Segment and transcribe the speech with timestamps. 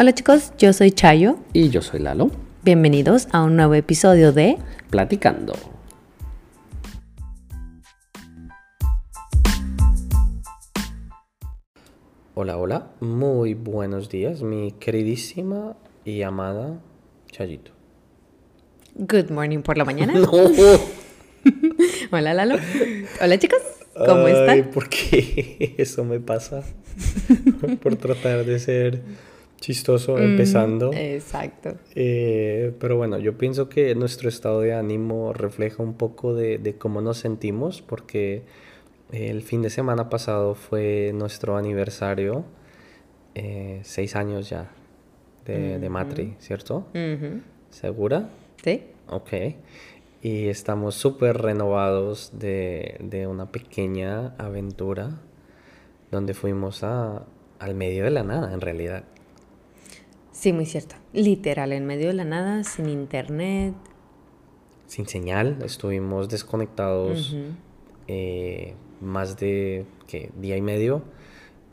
[0.00, 1.36] Hola chicos, yo soy Chayo.
[1.52, 2.30] Y yo soy Lalo.
[2.62, 4.56] Bienvenidos a un nuevo episodio de
[4.88, 5.52] Platicando.
[12.34, 12.86] Hola, hola.
[13.00, 16.80] Muy buenos días, mi queridísima y amada
[17.30, 17.72] Chayito.
[18.94, 20.14] Good morning por la mañana.
[22.10, 22.56] Hola Lalo.
[23.20, 23.60] Hola chicos,
[23.92, 24.70] ¿cómo Ay, están?
[24.70, 26.62] ¿Por qué eso me pasa?
[27.82, 29.02] por tratar de ser
[29.60, 30.90] chistoso empezando.
[30.92, 31.76] Exacto.
[31.94, 36.74] Eh, pero bueno, yo pienso que nuestro estado de ánimo refleja un poco de, de
[36.76, 38.42] cómo nos sentimos, porque
[39.12, 42.44] el fin de semana pasado fue nuestro aniversario,
[43.34, 44.70] eh, seis años ya
[45.44, 46.86] de, de Matri, ¿cierto?
[47.70, 48.30] ¿Segura?
[48.62, 48.84] ¿Sí?
[49.08, 49.32] Ok.
[50.22, 55.20] Y estamos súper renovados de, de una pequeña aventura
[56.10, 57.24] donde fuimos a,
[57.58, 59.04] al medio de la nada, en realidad.
[60.40, 60.94] Sí, muy cierto.
[61.12, 63.74] Literal, en medio de la nada, sin internet.
[64.86, 67.36] Sin señal, estuvimos desconectados
[68.08, 70.30] eh, más de ¿qué?
[70.40, 71.02] día y medio.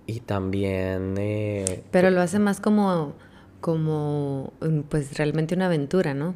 [0.05, 3.13] Y también eh, Pero lo hace más como,
[3.61, 6.35] como, mm, pues realmente una aventura, ¿no?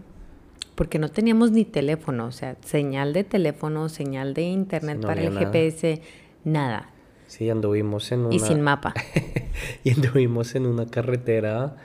[0.75, 5.21] Porque no teníamos ni teléfono, o sea, señal de teléfono, señal de internet no para
[5.21, 5.47] el nada.
[5.47, 6.01] GPS,
[6.45, 6.91] nada.
[7.27, 8.93] sí anduvimos en una Y sin mapa.
[9.83, 11.75] y anduvimos en una carretera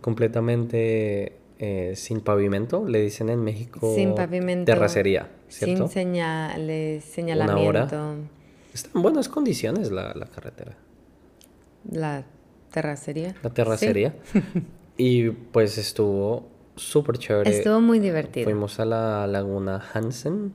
[0.00, 4.70] completamente eh, sin pavimento, le dicen en México Sin pavimento.
[4.70, 5.88] terracería, ¿cierto?
[5.88, 7.12] Sin señales, hora.
[7.14, 8.14] señalamiento.
[8.74, 10.76] Está en buenas condiciones la, la carretera,
[11.90, 12.24] La
[12.70, 13.34] terracería.
[13.42, 14.14] la terracería.
[14.98, 17.50] y pues estuvo súper chévere.
[17.50, 18.44] Estuvo muy divertido.
[18.44, 20.52] Fuimos a la laguna Hansen,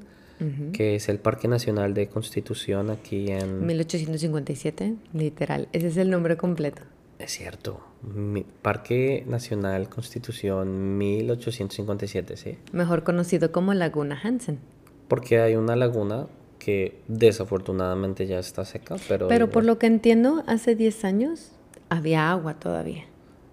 [0.74, 3.64] que es el Parque Nacional de Constitución aquí en...
[3.66, 5.68] 1857, literal.
[5.72, 6.82] Ese es el nombre completo.
[7.22, 12.58] Es cierto, mi- Parque Nacional Constitución 1857, ¿sí?
[12.72, 14.60] Mejor conocido como Laguna Hansen.
[15.08, 16.28] Porque hay una laguna
[16.58, 19.28] que desafortunadamente ya está seca, pero...
[19.28, 21.52] Pero por lo que entiendo, hace 10 años
[21.90, 23.06] había agua todavía.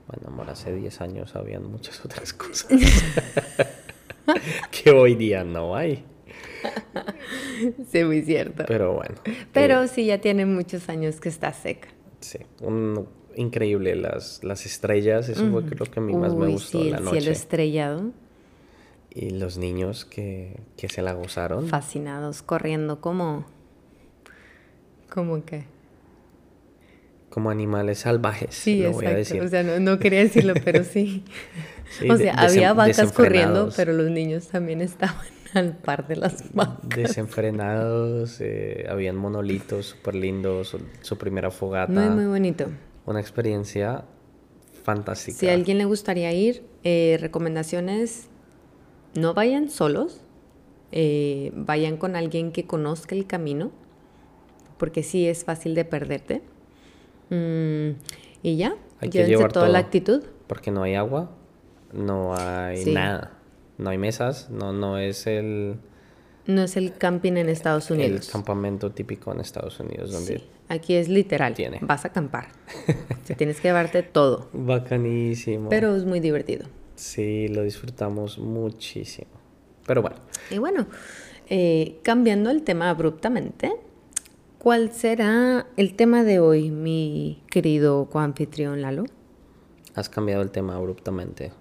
[0.06, 2.68] Bueno, amor, hace 10 años habían muchas otras cosas
[4.70, 6.04] que hoy día no hay.
[7.90, 8.64] Sí, muy cierto.
[8.66, 9.14] Pero bueno.
[9.52, 11.88] Pero eh, sí, ya tiene muchos años que está seca.
[12.20, 13.06] sí, un,
[13.38, 16.91] increíble las, las estrellas, eso fue lo que a mí más me Uy, gustó sí,
[16.91, 17.21] la el noche.
[17.21, 18.03] cielo estrellado.
[19.10, 21.66] Y los niños que, que se la gozaron.
[21.66, 23.47] Fascinados, corriendo como...
[25.09, 25.65] ¿Cómo que?
[27.31, 29.19] como animales salvajes, Sí, lo voy a exacto.
[29.19, 29.43] decir.
[29.43, 31.25] O sea, no, no quería decirlo, pero sí.
[31.91, 35.25] Sí, o sea, había vacas corriendo, pero los niños también estaban
[35.55, 36.88] al par de las vacas.
[36.88, 41.93] Desenfrenados, eh, habían monolitos súper lindos, su, su primera fogata.
[41.93, 42.66] Muy, muy bonito.
[43.08, 44.04] Una experiencia
[44.84, 45.38] fantástica.
[45.38, 48.28] Si a alguien le gustaría ir, eh, recomendaciones,
[49.14, 50.20] no vayan solos,
[50.92, 53.70] eh, vayan con alguien que conozca el camino,
[54.76, 56.42] porque sí es fácil de perderte.
[57.30, 57.92] Mm,
[58.42, 60.25] y ya, Hay que llevar toda la actitud.
[60.46, 61.30] Porque no hay agua,
[61.94, 62.92] no hay Sí.
[62.92, 63.32] nada.
[63.78, 65.78] No hay mesas, no, no es el,
[66.48, 68.28] No es el camping en Estados el Unidos.
[68.32, 71.78] campamento típico en Estados Unidos, donde Sí, Aquí es literal, Tiene.
[71.82, 72.48] vas a acampar.
[73.25, 75.69] Sea, tienes que llevarte todo, bacanísimo.
[75.69, 76.66] pero es muy divertido.
[76.97, 79.31] Sí, lo disfrutamos muchísimo.
[79.87, 80.16] Pero bueno,
[80.50, 80.87] Y bueno,
[81.48, 83.72] eh, cambiando el tema abruptamente,
[84.58, 89.04] ¿cuál será el tema de hoy, mi querido coanfitrión Lalo?
[89.94, 91.53] has cambiado el tema abruptamente.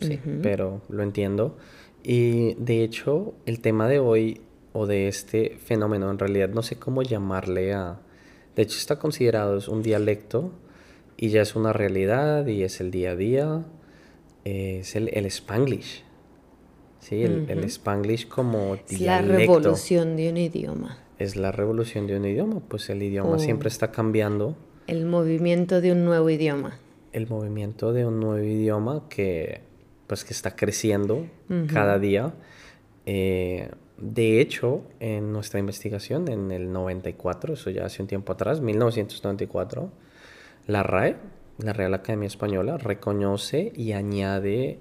[0.00, 1.56] Sí, pero lo entiendo.
[2.02, 4.40] Y de hecho, el tema de hoy
[4.72, 8.00] o de este fenómeno, en realidad no sé cómo llamarle a...
[8.56, 10.52] De hecho, está considerado es un dialecto
[11.16, 13.64] y ya es una realidad y es el día a día.
[14.44, 16.04] es el, el Spanglish.
[17.00, 22.16] Sí, el, el Spanglish como Es la revolución de un idioma, Es la revolución de
[22.16, 23.38] un idioma, pues el idioma Oh.
[23.38, 24.56] siempre está cambiando.
[24.86, 26.78] el movimiento de un nuevo idioma.
[27.12, 29.62] el movimiento de un nuevo idioma que
[30.10, 31.28] pues que está creciendo
[31.72, 32.34] cada día.
[33.06, 38.60] Eh, de hecho, en nuestra investigación en el 94, eso ya hace un tiempo atrás,
[38.60, 39.92] 1994,
[40.66, 41.14] la RAE,
[41.58, 44.80] la Real Academia Española, reconoce y añade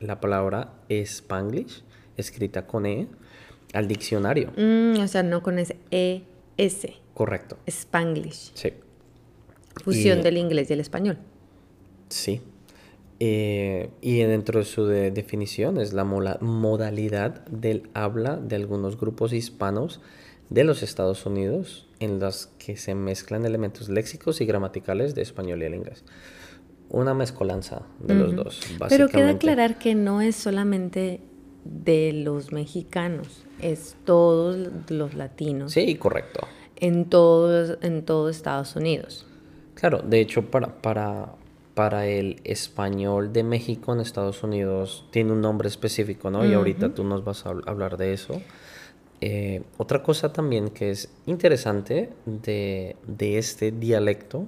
[0.00, 1.84] la palabra Spanglish,
[2.16, 3.06] escrita con E,
[3.74, 4.50] al diccionario.
[4.56, 7.58] Mm, o sea, no con ese ES, Correcto.
[7.68, 8.72] Spanglish, Sí.
[9.84, 11.18] fusión Y- del inglés y el español.
[12.08, 12.40] Sí.
[13.20, 19.32] Eh, y dentro de su de- definición es la modalidad del habla de algunos grupos
[19.32, 20.00] hispanos
[20.50, 25.62] de los Estados Unidos en las que se mezclan elementos léxicos y gramaticales de español
[25.62, 26.04] y el inglés.
[26.90, 28.96] una mezcolanza de los dos, básicamente.
[28.96, 31.20] Pero queda aclarar que no es solamente
[31.64, 35.72] de los mexicanos, es todos los latinos.
[35.72, 36.46] Sí, correcto.
[36.76, 39.26] En todo, en todo Estados Unidos.
[39.74, 41.32] Claro, de hecho, para, para,
[41.74, 46.46] para el español de México en Estados Unidos tiene un nombre específico, ¿no?
[46.46, 48.40] Y ahorita tú nos vas a hablar de eso.
[49.20, 54.46] Eh, otra cosa también que es interesante de, de este dialecto,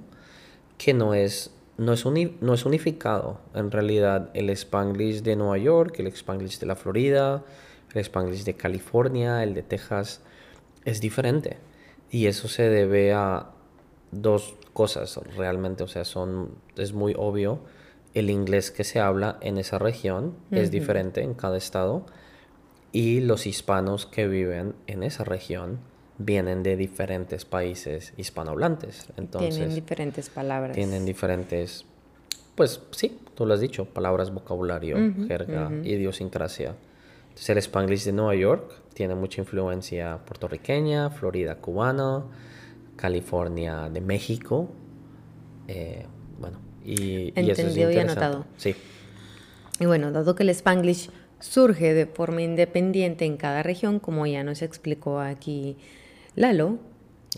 [0.77, 3.41] que no es, no, es no es unificado.
[3.53, 7.43] En realidad, el spanglish de Nueva York, el spanglish de la Florida,
[7.93, 10.21] el spanglish de California, el de Texas,
[10.85, 11.57] es diferente.
[12.09, 13.49] Y eso se debe a
[14.11, 17.61] dos cosas realmente, o sea, son, es muy obvio.
[18.13, 22.05] El inglés que se habla en esa región es diferente en cada estado
[22.91, 25.79] y los hispanos que viven en esa región
[26.19, 29.07] vienen de diferentes países hispanohablantes.
[29.17, 30.75] Entonces, tienen diferentes palabras.
[30.75, 31.85] Tienen diferentes,
[32.53, 34.97] pues sí, tú lo has dicho, palabras, vocabulario,
[35.27, 36.75] jerga, idiosincrasia.
[37.29, 42.25] Entonces el spanglish de Nueva York tiene mucha influencia puertorriqueña, Florida cubana,
[42.97, 44.69] California de México.
[45.69, 46.05] Eh,
[46.39, 48.45] bueno, y, y, eso es y anotado.
[48.57, 48.75] Sí.
[49.79, 51.09] Y bueno, dado que el spanglish
[51.39, 55.77] surge de forma independiente en cada región, como ya nos explicó aquí
[56.35, 56.79] Lalo,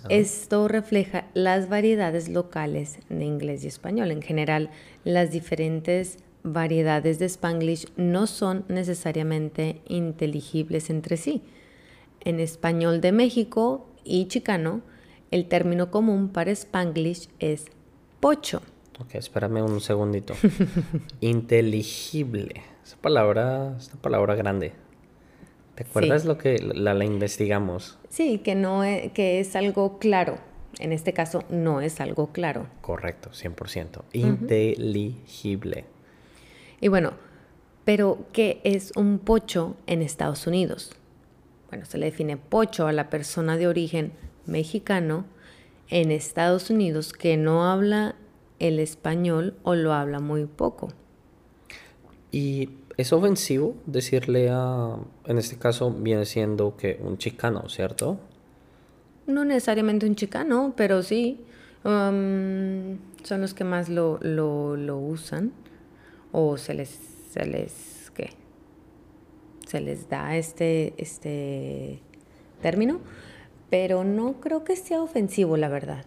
[0.08, 4.12] esto refleja las variedades locales de inglés y español.
[4.12, 4.70] En general,
[5.04, 11.42] las diferentes variedades de spanglish no son necesariamente inteligibles entre sí.
[12.22, 14.82] En español de México y chicano,
[15.32, 17.66] el término común para spanglish es
[18.20, 18.62] pocho.
[19.00, 20.34] Ok, espérame un segundito.
[21.22, 22.64] Inteligible.
[22.84, 24.74] Esa palabra es una palabra grande.
[25.76, 27.98] ¿Te acuerdas lo que la, la, investigamos?
[28.10, 30.38] Sí, que no es, que es algo claro.
[30.80, 32.68] En este caso no es algo claro.
[32.82, 34.02] Correcto, 100%.
[34.12, 35.86] Inteligible.
[36.82, 37.14] Y bueno,
[37.86, 40.92] pero ¿qué es un pocho en Estados Unidos?
[41.70, 44.12] Bueno, se le define pocho a la persona de origen
[44.50, 45.26] mexicano
[45.90, 48.16] en Estados Unidos que no habla
[48.60, 50.90] el español o lo habla muy poco.
[52.32, 58.20] Y es ofensivo decirle a, en este caso viene siendo que un chicano, ¿cierto?
[59.26, 61.40] No necesariamente un chicano, pero sí.
[61.86, 65.54] Um, son los que más lo, lo, usan.
[66.32, 66.90] O se les,
[67.32, 68.32] se les, ¿qué?
[69.66, 72.02] Se les da este, este
[72.62, 73.00] término
[73.70, 76.06] pero no creo que sea ofensivo, la verdad.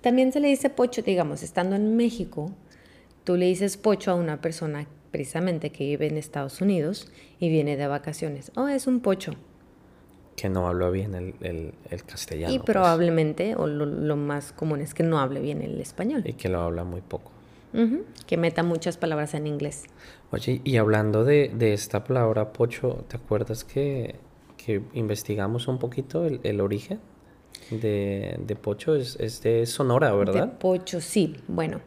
[0.00, 2.50] También se le dice pocho, digamos, estando en México,
[3.24, 7.76] tú le dices pocho a una persona precisamente que vive en Estados Unidos y viene
[7.76, 8.52] de vacaciones.
[8.56, 9.32] Oh, es un pocho.
[10.36, 11.72] Que no habla bien el,
[12.04, 12.52] castellano.
[12.52, 12.66] Y pues.
[12.66, 16.22] probablemente, o lo, más común es que no hable bien el español.
[16.26, 17.30] Y que lo habla muy poco.
[18.26, 19.84] Que meta muchas palabras en inglés.
[20.30, 24.14] Oye, y hablando de, de esta palabra pocho, ¿te acuerdas que
[24.64, 27.00] que investigamos un poquito el, origen
[27.70, 30.48] de, Pocho, es, de Sonora, ¿verdad?
[30.48, 31.36] De Pocho, sí.
[31.48, 31.80] Bueno,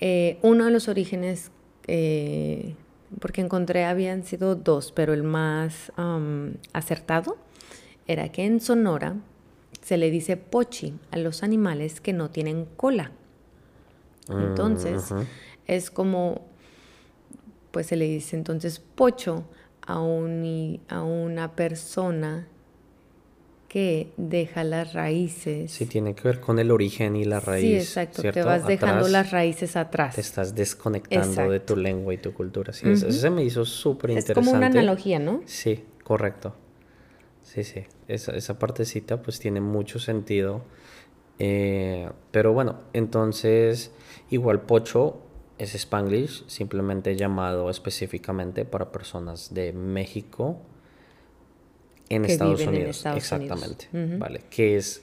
[0.00, 1.50] eh, uno de los orígenes,
[1.88, 2.76] eh,
[3.18, 5.92] porque encontré habían sido dos, pero el más
[6.72, 7.36] acertado
[8.06, 9.16] era que en Sonora
[9.80, 13.10] se le dice pochi a los animales que no tienen cola.
[14.28, 15.12] Entonces,
[15.66, 16.42] es como,
[17.72, 19.44] pues se le dice entonces pocho
[19.86, 22.46] a, a una persona
[23.68, 25.72] que deja las raíces.
[25.72, 27.62] Sí, tiene que ver con el origen y la raíz.
[27.64, 28.20] Sí, exacto.
[28.30, 30.14] Te vas dejando las raíces atrás.
[30.14, 32.74] Te estás desconectando de tu lengua y tu cultura.
[32.74, 34.40] Sí, eso, se me hizo súper interesante.
[34.40, 35.40] Es como una analogía, ¿no?
[35.46, 36.54] Sí, correcto.
[37.42, 37.84] Sí, sí.
[38.08, 40.62] Esa, esa partecita pues tiene mucho sentido.
[41.38, 43.90] Eh, pero bueno, entonces
[44.28, 45.16] igual Pocho
[45.64, 50.60] es Spanglish, simplemente llamado específicamente para personas de México
[52.08, 53.04] en, Estados, Unidos.
[53.06, 53.88] Exactamente.
[53.92, 54.44] Vale.
[54.50, 55.02] ¿Qué es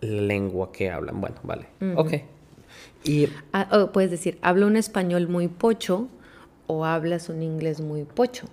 [0.00, 1.20] la lengua que hablan?
[1.20, 1.66] Bueno, vale.
[1.96, 2.14] Ok.
[3.04, 6.08] Y, ah, oh, puedes decir, hablo un español muy pocho
[6.66, 8.46] o hablas un inglés muy pocho.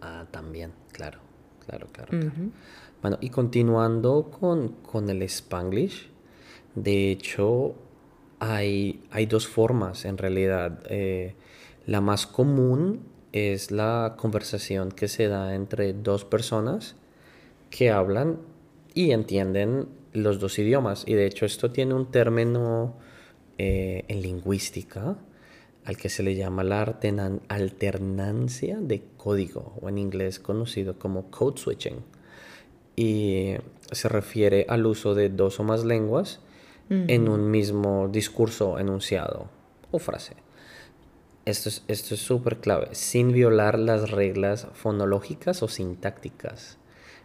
[0.00, 1.20] Ah, también, claro,
[1.64, 2.18] claro, claro.
[3.00, 6.10] Bueno, y continuando con, con el Spanglish,
[6.74, 7.74] de hecho,
[8.38, 10.80] hay, hay dos formas en realidad.
[10.88, 11.34] Eh,
[11.86, 13.00] la más común
[13.32, 16.96] es la conversación que se da entre dos personas
[17.70, 18.38] que hablan
[18.94, 21.04] y entienden los dos idiomas.
[21.06, 22.96] Y de hecho esto tiene un término
[23.58, 25.16] eh, en lingüística
[25.84, 26.82] al que se le llama la
[27.48, 32.02] alternancia de código, o en inglés conocido como code switching.
[32.96, 33.54] Y
[33.92, 36.40] se refiere al uso de dos o más lenguas
[36.88, 39.48] en un mismo discurso, enunciado
[39.90, 40.34] o frase.
[41.44, 46.78] Esto es esto es súper clave, sin violar las reglas fonológicas o sintácticas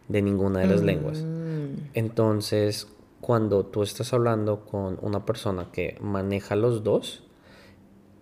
[0.07, 1.23] de ninguna de las lenguas.
[1.23, 1.89] Mm.
[1.93, 2.87] Entonces,
[3.19, 7.23] cuando tú estás hablando con una persona que maneja los dos,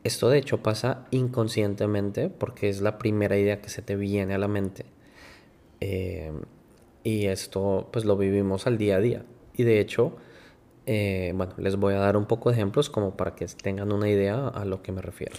[0.03, 4.37] esto de hecho pasa inconscientemente porque es la primera idea que se te viene a
[4.37, 4.85] la mente.
[5.81, 6.31] Eh,
[7.03, 9.25] y esto pues lo vivimos al día a día.
[9.53, 10.17] Y de hecho,
[10.91, 14.09] eh, bueno, les voy a dar un poco de ejemplos como para que tengan una
[14.09, 15.35] idea a lo que me refiero.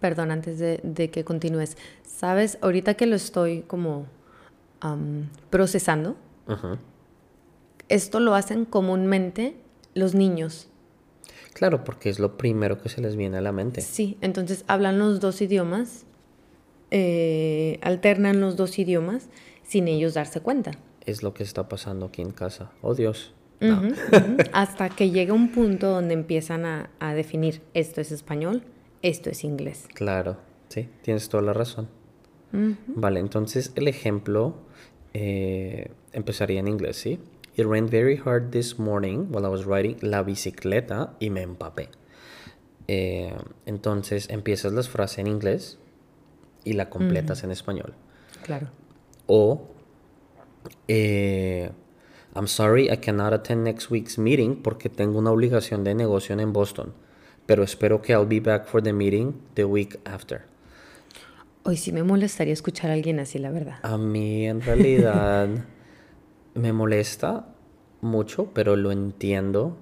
[0.00, 1.76] Perdón, antes de, de que continúes.
[2.02, 4.06] Sabes, ahorita que lo estoy como
[4.80, 6.16] am, procesando,
[7.88, 9.54] esto lo hacen comúnmente
[9.94, 10.66] los niños.
[11.54, 13.82] Claro, porque es lo primero que se les viene a la mente.
[13.82, 16.06] Sí, entonces hablan los dos idiomas,
[16.90, 19.28] eh, alternan los dos idiomas
[19.62, 20.72] sin ellos darse cuenta.
[21.06, 22.72] Es lo que está pasando aquí en casa.
[22.80, 23.32] Oh Dios.
[23.62, 23.82] No.
[24.52, 28.64] Hasta que llega un punto donde empiezan a, a definir esto es español,
[29.02, 29.86] esto es inglés.
[29.94, 30.38] Claro,
[30.68, 31.88] sí, tienes toda la razón.
[32.86, 34.54] Vale, entonces el ejemplo
[35.14, 37.18] eh, empezaría en inglés, ¿sí?
[37.56, 41.88] It rained very hard this morning while I was riding la bicicleta y me empapé.
[42.88, 43.34] Eh,
[43.66, 45.78] entonces empiezas la frase en inglés
[46.64, 47.94] y la completas en español.
[48.42, 48.68] Claro.
[49.26, 49.68] O,
[50.88, 51.70] eh,
[52.34, 56.52] I'm sorry, I cannot attend next week's meeting porque tengo una obligación de negocio en
[56.52, 56.92] Boston,
[57.46, 60.42] pero espero que I'll be back for the meeting the week after.
[61.64, 63.76] Hoy sí me molestaría escuchar a alguien así, la verdad.
[63.82, 65.48] A mí en realidad
[66.54, 67.46] me molesta
[68.00, 69.76] mucho, pero lo entiendo.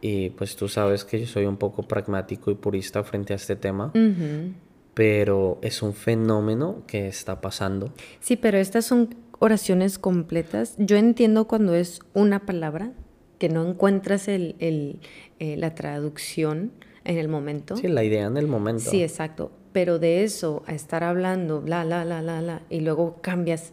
[0.00, 3.56] Y pues tú sabes que yo soy un poco pragmático y purista frente a este
[3.56, 4.52] tema, Ujú.
[4.94, 7.92] pero es un fenómeno que está pasando.
[8.20, 10.74] Sí, pero estas son oraciones completas.
[10.78, 12.92] Yo entiendo cuando es una palabra
[13.38, 15.00] que no encuentras el, el,
[15.38, 16.72] eh, la traducción
[17.04, 17.76] en el momento.
[17.76, 18.90] Sí, la idea en el momento.
[18.90, 19.52] Sí, exacto.
[19.72, 23.72] Pero de eso a estar hablando, bla, la, la, la, la, y luego cambias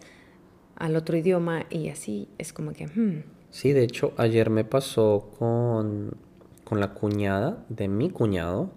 [0.76, 3.24] al otro idioma y así, es como que, hmm,
[3.56, 6.18] Sí, de hecho, ayer me pasó con,
[6.66, 8.72] con la cuñada de mi cuñado,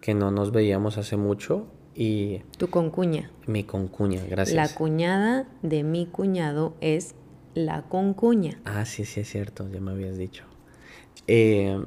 [0.00, 3.30] que no nos veíamos hace mucho, y tu concuña.
[3.46, 4.54] mi concuña, gracias.
[4.54, 7.14] La cuñada de mi cuñado es
[7.54, 8.58] la concuña.
[8.66, 10.44] Ah, sí, sí, es cierto, ya me habías dicho.
[11.26, 11.82] Eh,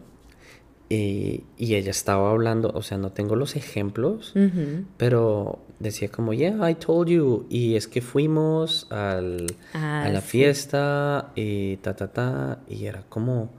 [0.90, 4.34] y, y ella estaba hablando, o sea, no tengo los ejemplos,
[4.98, 7.46] pero decía como, yeah, I told you.
[7.48, 10.28] Y es que fuimos al, Ah, a la sí.
[10.30, 12.60] fiesta y ta, ta, ta.
[12.68, 13.52] Y era como,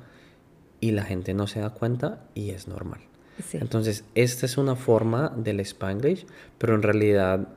[0.81, 3.01] y la gente no se da cuenta y es normal.
[3.43, 3.59] Sí.
[3.61, 6.27] Entonces, esta es una forma del Spanglish,
[6.59, 7.49] pero en realidad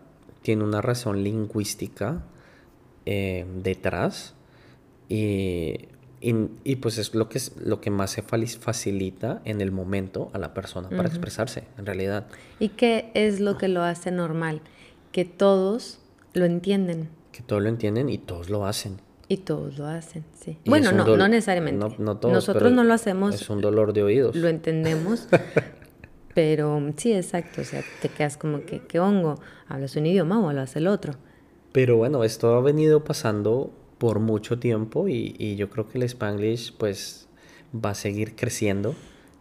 [0.41, 2.23] tiene una razón lingüística
[3.05, 4.33] eh, detrás.
[5.09, 5.87] Y,
[6.21, 10.29] y- y, pues es lo que, es lo que más se facilita en el momento
[10.33, 12.27] a la persona para expresarse, en realidad.
[12.59, 14.61] ¿Y qué es lo que lo hace normal?
[15.11, 15.99] Que todos
[16.33, 18.97] lo entienden Que todos lo entienden y todos lo hacen.
[19.27, 20.57] y todos lo hacen, sí.
[20.63, 21.79] Y bueno, no, no necesariamente.
[21.79, 24.35] no- no todos, Nosotros no lo hacemos, Es un dolor de oídos.
[24.35, 25.27] lo entendemos,
[26.33, 27.61] pero sí, exacto.
[27.61, 29.39] O sea, te quedas como que, ¿qué hongo?
[29.67, 31.15] ¿Hablas un idioma o hablas el otro?
[31.71, 36.03] Pero bueno, esto ha venido pasando por mucho tiempo y, y yo creo que el
[36.03, 37.27] Spanglish pues
[37.73, 38.95] va a seguir creciendo.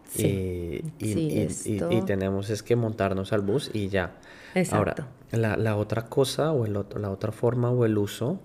[0.08, 0.82] Sí.
[0.98, 4.16] Y, y- Sí, y- y- esto- y tenemos es que montarnos al bus y ya.
[4.54, 5.02] Exacto.
[5.02, 8.40] Ahora, la, la otra cosa o el otro- la otra forma o el uso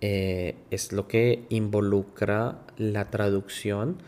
[0.00, 3.98] eh, es lo que involucra la traducción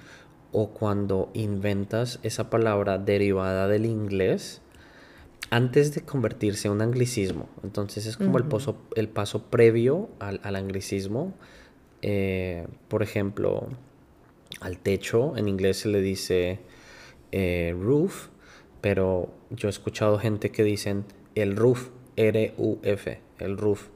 [0.54, 4.62] o cuando inventas esa palabra derivada del inglés
[5.50, 7.48] antes de convertirse en un anglicismo.
[7.64, 11.34] Entonces es como el, paso, el paso previo al, al anglicismo.
[12.02, 13.66] Eh, por ejemplo,
[14.60, 16.60] al techo en inglés se le dice
[17.32, 18.28] eh, roof,
[18.80, 23.88] pero yo he escuchado gente que dicen el roof, R-U-F, el roof.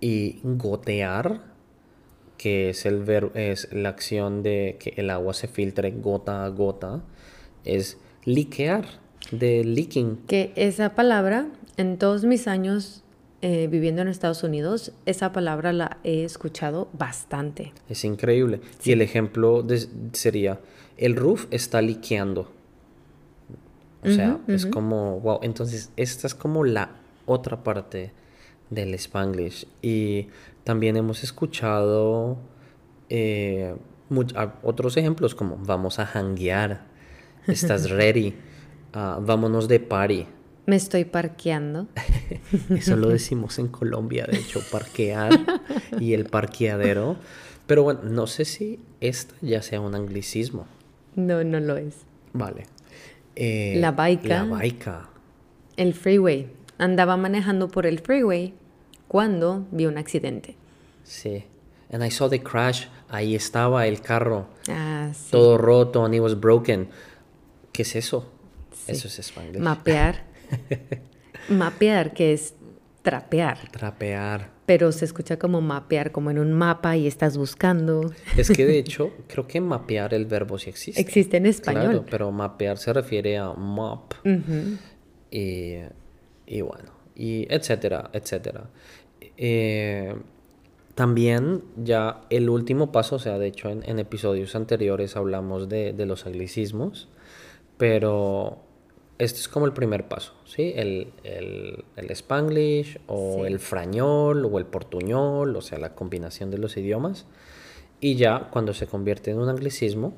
[0.00, 1.53] Y gotear,
[2.44, 6.48] que es, el ver- es la acción de que el agua se filtre gota a
[6.50, 7.02] gota,
[7.64, 7.96] es
[8.26, 8.84] liquear,
[9.30, 10.18] de leaking.
[10.26, 11.46] Que esa palabra,
[11.78, 13.02] en todos mis años
[13.40, 17.72] eh, viviendo en Estados Unidos, esa palabra la he escuchado bastante.
[17.88, 18.60] Es increíble.
[18.84, 20.60] Y el ejemplo de- sería,
[20.98, 22.52] el roof está liqueando.
[24.02, 25.38] O sea, es como, wow.
[25.42, 26.90] Entonces, esta es como la
[27.24, 28.12] otra parte
[28.68, 29.66] del Spanglish.
[29.80, 30.26] Y
[30.64, 32.38] también hemos escuchado
[33.08, 33.74] eh,
[34.10, 36.86] much- a- otros ejemplos como, vamos a hanguear,
[37.46, 38.34] estás ready,
[38.96, 40.24] Ah, vámonos de party.
[40.66, 41.88] Me estoy parqueando.
[42.70, 45.32] Eso lo decimos en Colombia, de hecho, parquear
[45.98, 47.16] y el parqueadero.
[47.66, 50.66] Pero bueno, no sé si esta ya sea un anglicismo.
[51.16, 51.96] No, no lo es.
[52.34, 52.66] Vale.
[53.34, 54.28] Eh, La baica.
[54.28, 55.08] La baica.
[55.76, 56.52] El freeway.
[56.78, 58.54] Andaba manejando por el freeway
[59.08, 60.56] cuando vio un accidente.
[61.04, 61.44] Sí.
[61.92, 62.86] And I saw the crash.
[63.08, 64.46] Ahí estaba el carro.
[64.68, 65.30] Ah, sí.
[65.30, 66.88] Todo roto and it was broken.
[67.72, 68.30] ¿Qué es eso?
[68.72, 68.92] Sí.
[68.92, 69.60] Eso es Spanglish.
[69.60, 70.24] Mapear.
[71.48, 72.54] mapear, que es
[73.02, 73.70] trapear.
[73.70, 74.50] Trapear.
[74.66, 78.12] Pero se escucha como mapear, como en un mapa y estás buscando.
[78.36, 81.00] Es que de hecho, creo que mapear el verbo sí existe.
[81.00, 81.82] Existe en español.
[81.82, 84.14] Claro, pero mapear se refiere a map.
[85.30, 85.74] Y,
[86.46, 88.70] y bueno, y etcétera, etcétera.
[89.36, 90.14] Eh,
[90.94, 95.92] también ya el último paso, o sea, de hecho en, en episodios anteriores hablamos de,
[95.92, 97.08] de los anglicismos,
[97.76, 98.58] pero
[99.18, 100.72] este es como el primer paso, ¿sí?
[100.76, 103.46] El, el, el spanglish o Sí.
[103.46, 107.26] el frañol o el portuñol, o sea, la combinación de los idiomas.
[108.00, 110.14] Y ya cuando se convierte en un anglicismo,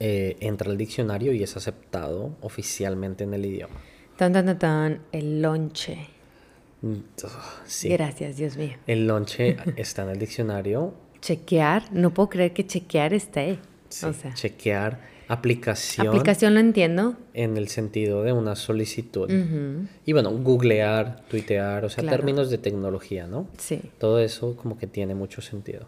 [0.00, 3.74] eh, entra al diccionario y es aceptado oficialmente en el idioma.
[4.20, 5.96] Tan, tan, tan, tan, el lonche.
[6.82, 6.96] Mm,
[7.64, 7.88] Sí.
[7.88, 8.74] Gracias, Dios mío.
[8.86, 10.92] El lonche está en el diccionario.
[11.22, 13.58] Chequear, no puedo creer que chequear esté.
[13.88, 17.16] sí, O sea, chequear aplicación, aplicación lo entiendo.
[17.32, 19.30] en el sentido de una solicitud.
[20.04, 22.18] Y bueno, googlear, tuitear, o sea, Claro.
[22.18, 23.46] términos de tecnología, ¿no?
[23.56, 23.80] Sí.
[23.98, 25.86] Todo eso como que tiene mucho sentido.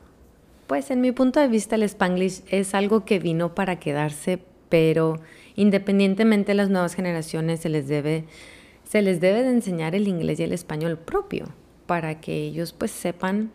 [0.68, 4.38] Pues en mi punto de vista el spanglish es algo que vino para quedarse,
[4.72, 5.20] pero
[5.54, 8.24] independientemente de las nuevas generaciones se les debe
[8.84, 11.44] se les debe de enseñar el inglés y el español propio
[11.86, 13.50] para que ellos pues sepan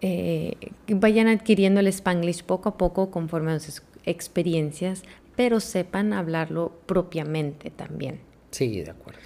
[0.00, 0.56] eh,
[0.88, 5.04] vayan adquiriendo el spanglish poco a poco conforme a sus experiencias,
[5.36, 8.18] pero sepan hablarlo propiamente también.
[8.50, 9.20] Sí, de acuerdo.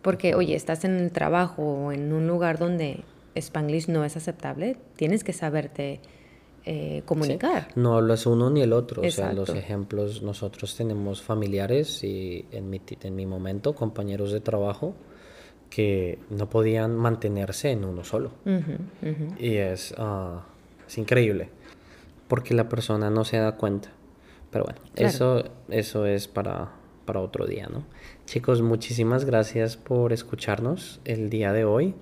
[0.00, 4.78] Porque, oye, estás en el trabajo o en un lugar donde Spanglish no es aceptable,
[4.96, 6.00] tienes que saberte
[6.64, 7.02] eh, Sí.
[7.06, 7.68] comunicar.
[7.74, 9.02] No hablas uno ni el otro.
[9.02, 14.40] O sea, los ejemplos, nosotros tenemos familiares y en mi, en mi momento compañeros de
[14.40, 14.94] trabajo
[15.70, 18.30] que no podían mantenerse en uno solo.
[19.38, 20.44] Y es, ah,
[20.86, 21.48] es increíble.
[22.28, 23.88] Porque la persona no se da cuenta.
[24.50, 25.08] Pero bueno, Claro.
[25.08, 26.72] eso, eso es para,
[27.06, 27.84] para otro día, ¿no?
[28.26, 31.94] Chicos, muchísimas gracias por escucharnos el día de hoy.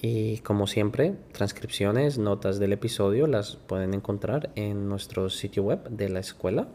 [0.00, 6.08] Y como siempre, transcripciones, notas del episodio las pueden encontrar en nuestro sitio web de
[6.08, 6.68] la escuela.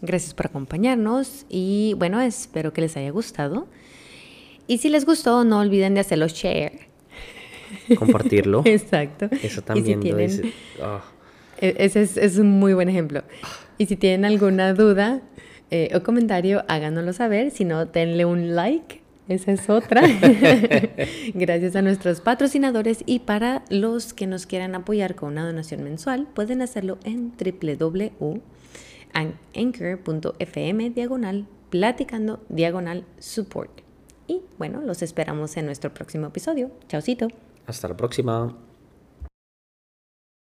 [0.00, 3.66] Gracias por acompañarnos y bueno, espero que les haya gustado.
[4.68, 6.78] Y si les gustó, no olviden de hacerlo share.
[7.98, 8.62] Compartirlo.
[8.64, 9.26] Exacto.
[9.32, 10.52] Eso Y si también lo tienen- dice-
[11.60, 13.22] E- Ese es, es un muy buen ejemplo.
[13.78, 15.22] Y si tienen alguna duda
[15.72, 17.50] eh, o comentario, háganoslo saber.
[17.50, 19.00] Si no, denle un like.
[19.28, 20.02] Esa es otra.
[21.34, 26.26] Gracias a nuestros patrocinadores y para los que nos quieran apoyar con una donación mensual,
[26.34, 28.40] pueden hacerlo en www.anchor.fm
[30.90, 33.82] diagonal platicando diagonal support.
[34.26, 36.70] Y bueno, los esperamos en nuestro próximo episodio.
[36.88, 37.28] Chaucito.
[37.66, 38.56] hasta la próxima.